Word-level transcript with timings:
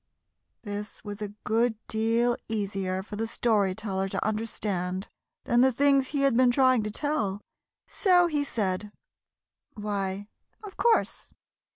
This 0.63 1.03
was 1.03 1.21
a 1.21 1.27
good 1.43 1.75
deal 1.87 2.35
easier 2.47 3.03
for 3.03 3.17
the 3.17 3.27
Story 3.27 3.75
Teller 3.75 4.09
to 4.09 4.25
understand 4.25 5.07
than 5.43 5.61
the 5.61 5.71
things 5.71 6.07
he 6.07 6.21
had 6.21 6.35
been 6.35 6.49
trying 6.49 6.81
to 6.81 6.89
tell, 6.89 7.39
so 7.85 8.25
he 8.25 8.43
said, 8.43 8.91
"Why, 9.75 10.27
of 10.63 10.75
course. 10.75 11.31